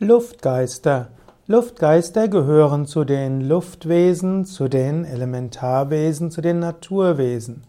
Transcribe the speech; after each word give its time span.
Luftgeister. 0.00 1.08
Luftgeister 1.48 2.28
gehören 2.28 2.86
zu 2.86 3.02
den 3.02 3.40
Luftwesen, 3.40 4.44
zu 4.44 4.68
den 4.68 5.04
Elementarwesen, 5.04 6.30
zu 6.30 6.40
den 6.40 6.60
Naturwesen. 6.60 7.64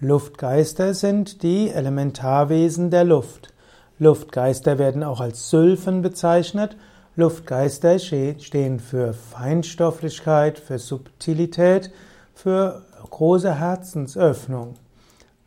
Luftgeister 0.00 0.92
sind 0.92 1.44
die 1.44 1.70
Elementarwesen 1.70 2.90
der 2.90 3.04
Luft. 3.04 3.54
Luftgeister 4.00 4.78
werden 4.78 5.04
auch 5.04 5.20
als 5.20 5.50
Sylphen 5.50 6.02
bezeichnet. 6.02 6.76
Luftgeister 7.14 8.00
stehen 8.00 8.80
für 8.80 9.12
Feinstofflichkeit, 9.12 10.58
für 10.58 10.80
Subtilität, 10.80 11.92
für 12.34 12.82
große 13.08 13.60
Herzensöffnung. 13.60 14.74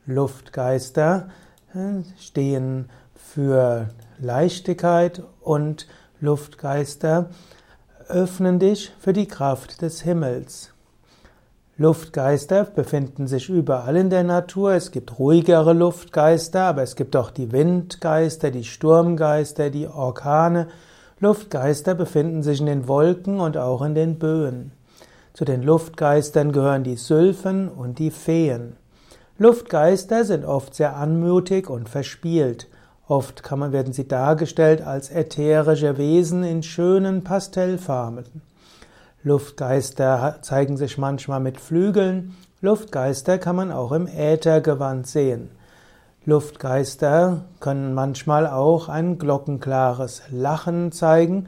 Luftgeister 0.06 1.28
äh, 1.74 2.04
stehen 2.18 2.88
für 3.16 3.90
Leichtigkeit 4.20 5.22
und 5.42 5.88
Luftgeister 6.26 7.30
öffnen 8.08 8.58
dich 8.58 8.92
für 9.00 9.14
die 9.14 9.28
Kraft 9.28 9.84
des 9.84 10.02
Himmels. 10.02 10.72
Luftgeister 11.78 12.64
befinden 12.64 13.28
sich 13.28 13.48
überall 13.50 13.96
in 13.96 14.10
der 14.10 14.24
Natur. 14.24 14.74
Es 14.74 14.92
gibt 14.92 15.20
ruhigere 15.20 15.74
Luftgeister, 15.74 16.64
aber 16.64 16.82
es 16.82 16.96
gibt 16.96 17.16
auch 17.16 17.30
die 17.30 17.52
Windgeister, 17.52 18.50
die 18.50 18.64
Sturmgeister, 18.64 19.70
die 19.70 19.88
Orkane. 19.88 20.68
Luftgeister 21.20 21.94
befinden 21.94 22.42
sich 22.42 22.60
in 22.60 22.66
den 22.66 22.88
Wolken 22.88 23.40
und 23.40 23.56
auch 23.58 23.84
in 23.84 23.94
den 23.94 24.18
Böen. 24.18 24.72
Zu 25.34 25.46
den 25.46 25.62
Luftgeistern 25.62 26.52
gehören 26.52 26.84
die 26.84 26.96
Sylphen 26.96 27.70
und 27.70 28.00
die 28.00 28.12
Feen. 28.12 28.78
Luftgeister 29.38 30.24
sind 30.24 30.44
oft 30.44 30.74
sehr 30.74 30.96
anmutig 30.96 31.70
und 31.70 31.88
verspielt. 31.88 32.68
Oft 33.08 33.44
kann 33.44 33.60
man, 33.60 33.72
werden 33.72 33.94
sie 33.94 34.08
dargestellt 34.08 34.82
als 34.82 35.12
ätherische 35.12 35.98
Wesen 35.98 36.44
in 36.44 36.64
schönen 36.64 37.24
Pastellfarben. 37.24 38.26
Luftgeister 39.22 40.40
zeigen 40.42 40.78
sich 40.78 40.98
manchmal 40.98 41.40
mit 41.40 41.60
Flügeln. 41.60 42.36
Luftgeister 42.62 43.38
kann 43.38 43.56
man 43.56 43.72
auch 43.72 43.92
im 43.92 44.08
Äthergewand 44.08 45.06
sehen. 45.06 45.50
Luftgeister 46.26 47.46
können 47.60 47.94
manchmal 47.94 48.48
auch 48.48 48.90
ein 48.90 49.20
glockenklares 49.20 50.24
Lachen 50.32 50.92
zeigen. 50.92 51.48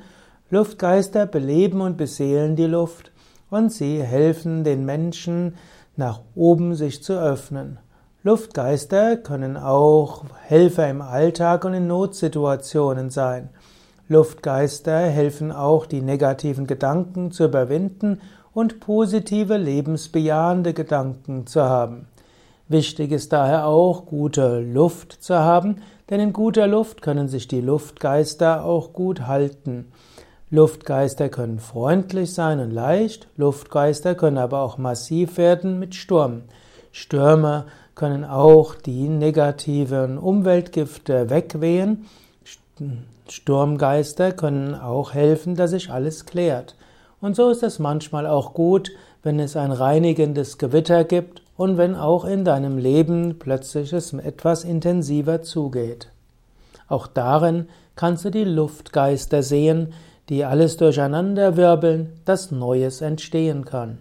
Luftgeister 0.52 1.26
beleben 1.26 1.82
und 1.82 1.98
beseelen 1.98 2.56
die 2.56 2.68
Luft 2.68 3.12
und 3.50 3.72
sie 3.72 4.04
helfen 4.04 4.64
den 4.64 4.86
Menschen 4.86 5.56
nach 5.96 6.22
oben 6.36 6.76
sich 6.76 7.04
zu 7.04 7.20
öffnen. 7.20 7.80
Luftgeister 8.28 9.16
können 9.16 9.56
auch 9.56 10.26
Helfer 10.42 10.90
im 10.90 11.02
Alltag 11.02 11.64
und 11.64 11.74
in 11.74 11.88
Notsituationen 11.88 13.10
sein. 13.10 13.48
Luftgeister 14.10 15.00
helfen 15.00 15.54
auch, 15.54 15.86
die 15.86 16.02
negativen 16.02 16.68
Gedanken 16.68 17.32
zu 17.32 17.46
überwinden 17.46 18.20
und 18.54 18.82
positive, 18.82 19.56
lebensbejahende 19.56 20.74
Gedanken 20.74 21.48
zu 21.48 21.62
haben. 21.62 22.10
Wichtig 22.68 23.14
ist 23.14 23.32
daher 23.32 23.66
auch, 23.66 24.06
gute 24.06 24.60
Luft 24.60 25.24
zu 25.24 25.36
haben, 25.40 25.78
denn 26.10 26.20
in 26.20 26.34
guter 26.34 26.68
Luft 26.68 27.02
können 27.02 27.30
sich 27.30 27.48
die 27.48 27.62
Luftgeister 27.62 28.66
auch 28.66 28.92
gut 28.92 29.22
halten. 29.22 29.86
Luftgeister 30.50 31.30
können 31.30 31.60
freundlich 31.60 32.34
sein 32.34 32.60
und 32.60 32.72
leicht, 32.72 33.30
Luftgeister 33.38 34.16
können 34.16 34.38
aber 34.38 34.64
auch 34.64 34.78
massiv 34.78 35.38
werden 35.38 35.80
mit 35.80 35.96
Sturm. 35.96 36.42
Stürme 36.98 37.66
können 37.94 38.26
auch 38.26 38.74
die 38.74 39.08
negativen 39.08 40.18
Umweltgifte 40.18 41.30
wegwehen. 41.30 42.08
Sturmgeister 43.30 44.32
können 44.32 44.74
auch 44.74 45.14
helfen, 45.14 45.56
dass 45.56 45.72
sich 45.72 45.92
alles 45.92 46.26
klärt. 46.26 46.76
Und 47.22 47.36
so 47.36 47.52
ist 47.52 47.62
es 47.62 47.78
manchmal 47.78 48.26
auch 48.26 48.56
gut, 48.56 48.90
wenn 49.22 49.40
es 49.40 49.56
ein 49.56 49.72
reinigendes 49.72 50.58
Gewitter 50.58 51.04
gibt 51.04 51.44
und 51.56 51.78
wenn 51.78 51.96
auch 51.96 52.26
in 52.26 52.44
deinem 52.44 52.80
Leben 52.80 53.38
plötzlich 53.38 53.94
es 53.94 54.14
etwas 54.14 54.64
intensiver 54.64 55.44
zugeht. 55.44 56.10
Auch 56.88 57.06
darin 57.06 57.68
kannst 57.96 58.26
du 58.26 58.32
die 58.32 58.44
Luftgeister 58.44 59.44
sehen, 59.44 59.94
die 60.30 60.46
alles 60.46 60.78
durcheinanderwirbeln, 60.78 62.14
dass 62.26 62.50
Neues 62.50 63.02
entstehen 63.02 63.66
kann. 63.66 64.00